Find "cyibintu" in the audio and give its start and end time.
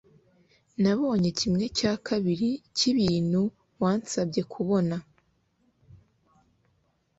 2.77-3.41